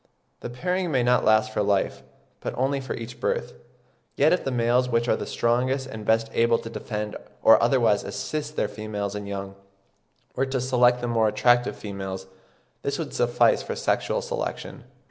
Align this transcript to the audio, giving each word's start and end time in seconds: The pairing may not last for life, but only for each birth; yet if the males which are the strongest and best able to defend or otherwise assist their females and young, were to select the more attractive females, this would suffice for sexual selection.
The 0.39 0.49
pairing 0.49 0.89
may 0.89 1.03
not 1.03 1.23
last 1.25 1.53
for 1.53 1.61
life, 1.61 2.01
but 2.39 2.57
only 2.57 2.81
for 2.81 2.95
each 2.95 3.19
birth; 3.19 3.53
yet 4.15 4.33
if 4.33 4.43
the 4.43 4.49
males 4.49 4.89
which 4.89 5.07
are 5.07 5.15
the 5.15 5.27
strongest 5.27 5.85
and 5.85 6.05
best 6.07 6.27
able 6.33 6.57
to 6.57 6.71
defend 6.71 7.15
or 7.43 7.61
otherwise 7.61 8.03
assist 8.03 8.55
their 8.55 8.67
females 8.67 9.13
and 9.13 9.27
young, 9.27 9.53
were 10.35 10.47
to 10.47 10.59
select 10.59 11.01
the 11.01 11.07
more 11.07 11.27
attractive 11.27 11.75
females, 11.75 12.25
this 12.81 12.97
would 12.97 13.13
suffice 13.13 13.61
for 13.61 13.75
sexual 13.75 14.23
selection. 14.23 14.85